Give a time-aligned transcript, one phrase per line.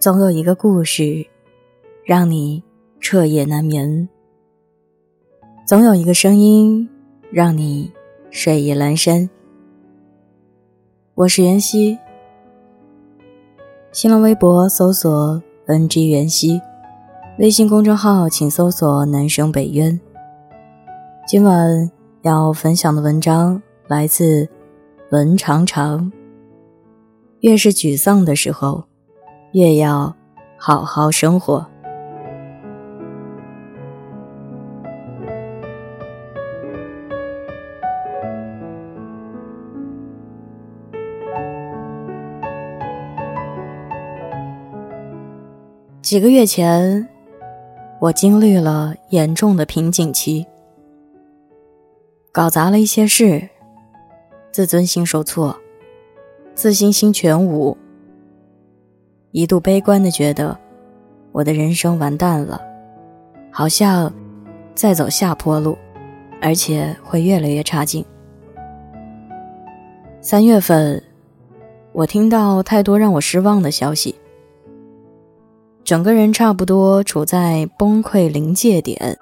[0.00, 1.26] 总有一个故事，
[2.04, 2.62] 让你
[3.00, 4.06] 彻夜难眠；
[5.66, 6.86] 总有一个声音，
[7.30, 7.90] 让你
[8.30, 9.30] 睡意阑珊。
[11.16, 11.96] 我是袁熙，
[13.92, 16.60] 新浪微博搜索 “ng 袁熙”，
[17.38, 20.00] 微信公众号请搜索“南生北渊”。
[21.24, 21.88] 今晚
[22.22, 24.48] 要分享的文章来自
[25.12, 26.10] 文长长。
[27.42, 28.82] 越是沮丧的时候。
[29.52, 30.12] 越要
[30.58, 31.64] 好好生活。
[46.04, 47.08] 几个月前，
[47.98, 50.46] 我经历了严重的瓶颈期，
[52.30, 53.48] 搞砸了一些事，
[54.52, 55.56] 自尊心受挫，
[56.54, 57.74] 自信心全无。
[59.30, 60.54] 一度悲观的觉得，
[61.32, 62.60] 我的人生完蛋了，
[63.50, 64.12] 好像
[64.74, 65.74] 在走下坡路，
[66.42, 68.04] 而且会越来越差劲。
[70.20, 71.02] 三月份，
[71.92, 74.14] 我听到太多让我失望的消息，
[75.84, 79.18] 整个人差不多处在崩溃临界点。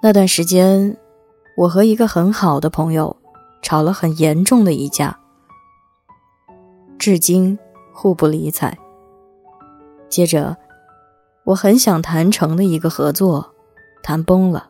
[0.00, 0.96] 那段时间，
[1.56, 3.16] 我和一个很好的朋友
[3.62, 5.18] 吵了很严重的一架，
[6.98, 7.58] 至今。
[7.98, 8.76] 互不理睬。
[10.10, 10.54] 接着，
[11.44, 13.54] 我很想谈成的一个合作，
[14.02, 14.68] 谈崩了。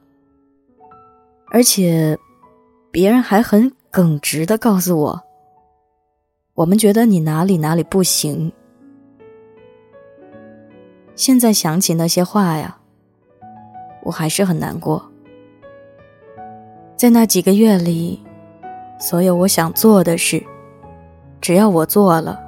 [1.51, 2.17] 而且，
[2.93, 5.21] 别人还很耿直的告诉我
[6.55, 8.53] ：“我们觉得你哪里哪里不行。”
[11.17, 12.77] 现在想起那些话呀，
[14.03, 15.11] 我还是很难过。
[16.95, 18.23] 在那几个月里，
[19.01, 20.45] 所有我想做的事，
[21.41, 22.41] 只要我做了。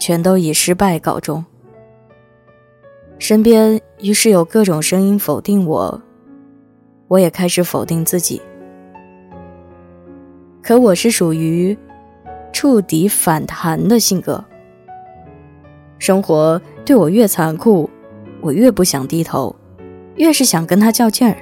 [0.00, 1.44] 全都以失败告终。
[3.18, 6.00] 身边于是有各种声音否定我，
[7.08, 8.40] 我也开始否定自己。
[10.62, 11.76] 可我是属于
[12.52, 14.44] 触底反弹的性格，
[15.98, 17.90] 生活对我越残酷，
[18.40, 19.54] 我越不想低头，
[20.16, 21.36] 越是想跟他较劲儿。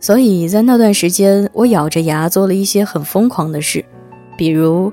[0.00, 3.84] 所以在那段时间，我咬着牙做了一些很疯狂的事，
[4.34, 4.90] 比如。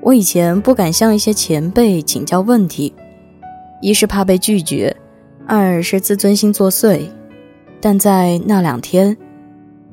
[0.00, 2.90] 我以前不敢向一些前辈请教问题，
[3.82, 4.96] 一是怕被拒绝，
[5.46, 7.02] 二是自尊心作祟。
[7.82, 9.14] 但在那两天，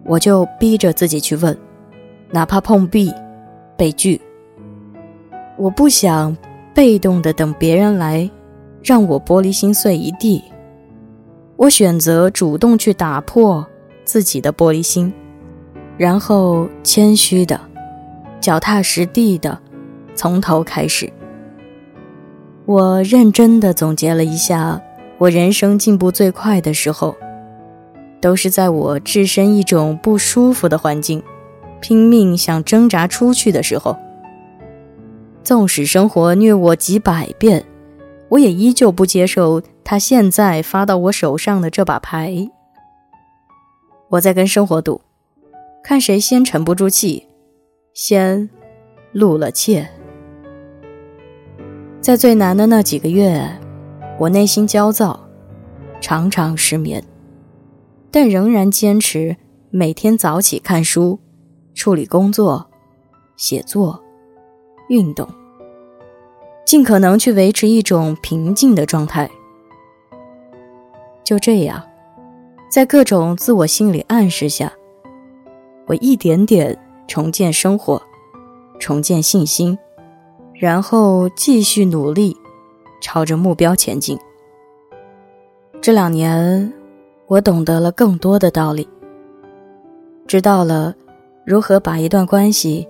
[0.05, 1.57] 我就逼着自己去问，
[2.31, 3.11] 哪怕碰壁、
[3.75, 4.21] 被拒。
[5.57, 6.38] 我不想
[6.73, 8.29] 被动的等别人来
[8.85, 10.44] 让我玻璃心碎一地，
[11.56, 13.66] 我选择主动去打破
[14.03, 15.12] 自己的玻璃心，
[15.97, 17.59] 然后谦虚的、
[18.40, 19.57] 脚踏实地的。
[20.13, 21.12] 从头开始，
[22.66, 24.79] 我认真的总结了一下，
[25.18, 27.16] 我人生进步最快的时候，
[28.22, 31.24] 都是在我置身一种不舒服的环境，
[31.81, 33.97] 拼命想挣扎出去的时候。
[35.44, 37.66] 纵使生活虐我几百遍，
[38.30, 42.50] 我也依旧不接受他现在发到我手上的这把牌。
[44.09, 45.02] 我在跟生活赌，
[45.84, 47.28] 看谁先沉不住气，
[47.94, 48.50] 先
[49.12, 49.88] 露了怯。
[52.02, 53.44] 在最难的那几个月，
[54.19, 55.19] 我内心焦躁，
[56.00, 57.03] 常常失眠，
[58.12, 59.36] 但仍然坚持
[59.72, 61.19] 每天早起看书、
[61.74, 62.69] 处理工作、
[63.38, 64.00] 写作、
[64.90, 65.28] 运动，
[66.65, 69.29] 尽可能去维持一种平静的状态。
[71.23, 71.81] 就这样，
[72.69, 74.73] 在各种自我心理暗示下，
[75.85, 76.77] 我一点点
[77.07, 78.01] 重建生活，
[78.79, 79.77] 重建信心。
[80.57, 82.35] 然后继续努力，
[83.01, 84.18] 朝着目标前进。
[85.81, 86.73] 这两年，
[87.27, 88.88] 我懂得了更多的道理，
[90.25, 90.95] 知道了
[91.45, 92.88] 如何把一段关系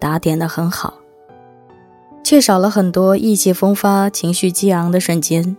[0.00, 0.94] 打点的很好，
[2.26, 5.56] 却少了很多意气风发、情绪激昂的瞬间。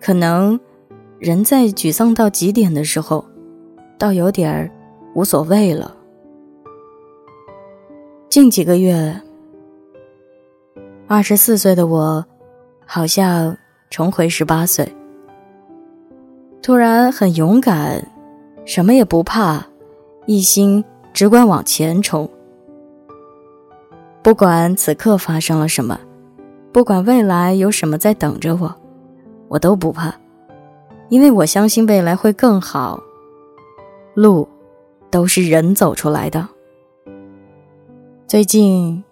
[0.00, 0.58] 可能
[1.20, 3.24] 人在沮丧到极点的时候，
[3.96, 4.68] 倒有点儿
[5.14, 5.96] 无所谓了。
[8.28, 9.20] 近几个月。
[11.06, 12.24] 二十四岁的我，
[12.84, 13.56] 好像
[13.88, 14.92] 重回十八岁，
[16.60, 18.04] 突然很勇敢，
[18.64, 19.64] 什么也不怕，
[20.26, 22.28] 一心只管往前冲。
[24.22, 25.98] 不管此刻发生了什么，
[26.72, 28.74] 不管未来有什么在等着我，
[29.48, 30.14] 我都不怕，
[31.08, 33.00] 因为我相信未来会更好。
[34.14, 34.46] 路，
[35.10, 36.46] 都是人走出来的。
[38.26, 39.02] 最近，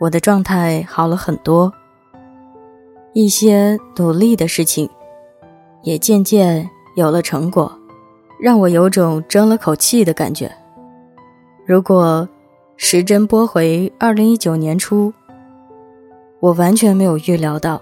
[0.00, 1.72] 我的状态好了很多，
[3.12, 4.90] 一些努力的事情，
[5.82, 7.72] 也渐渐有了成果，
[8.40, 10.50] 让我有种争了口气的感觉。
[11.64, 12.28] 如果
[12.76, 15.12] 时针拨回二零一九年初，
[16.40, 17.80] 我完全没有预料到，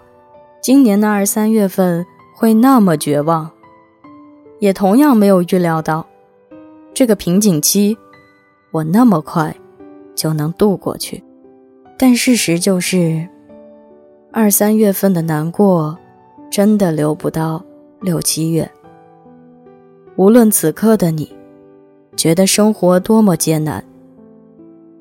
[0.60, 2.04] 今年的二三月份
[2.36, 3.50] 会那么绝望，
[4.58, 6.06] 也同样没有预料到，
[6.94, 7.96] 这个瓶颈期，
[8.70, 9.54] 我那么快
[10.14, 11.22] 就能度过去。
[11.98, 13.26] 但事实就是，
[14.30, 15.96] 二三月份的难过，
[16.50, 17.64] 真的留不到
[18.00, 18.70] 六七月。
[20.16, 21.32] 无论此刻的你。
[22.14, 23.82] 觉得生活多么艰难，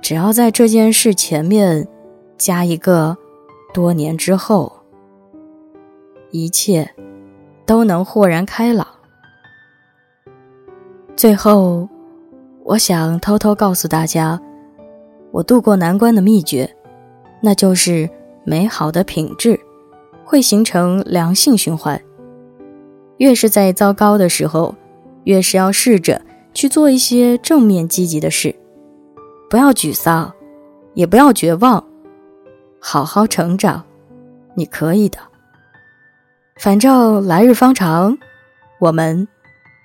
[0.01, 1.87] 只要在这件事前面
[2.37, 3.15] 加一个
[3.73, 4.71] “多年之后”，
[6.31, 6.89] 一切
[7.65, 8.87] 都能豁然开朗。
[11.15, 11.87] 最后，
[12.63, 14.41] 我想偷偷告诉大家，
[15.31, 16.75] 我度过难关的秘诀，
[17.41, 18.09] 那就是
[18.43, 19.59] 美好的品质
[20.25, 22.01] 会形成良性循环。
[23.17, 24.73] 越是在糟糕的时候，
[25.25, 26.21] 越是要试着。
[26.53, 28.53] 去做一些正面积极的事，
[29.51, 30.33] 不要沮丧，
[30.93, 31.83] 也不要绝望，
[32.79, 33.83] 好好成长，
[34.55, 35.19] 你可以的。
[36.55, 38.17] 反正来日方长，
[38.79, 39.27] 我们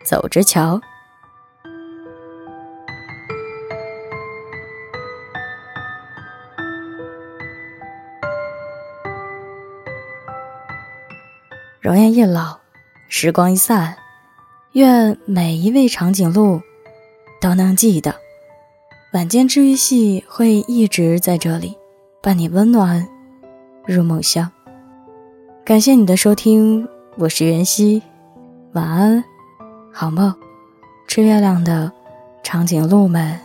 [0.08, 0.80] 走着瞧。
[11.80, 12.60] 容颜一老，
[13.08, 13.96] 时光一散。
[14.74, 16.60] 愿每一位长颈鹿
[17.40, 18.14] 都能记得，
[19.16, 21.74] 晚间治愈系会一直在这里，
[22.20, 23.08] 伴你温暖
[23.86, 24.52] 入梦乡。
[25.64, 26.86] 感谢你的收听，
[27.16, 28.02] 我是袁熙，
[28.74, 29.24] 晚安，
[29.90, 30.34] 好梦，
[31.08, 31.90] 吃月亮的
[32.42, 33.40] 长颈鹿们。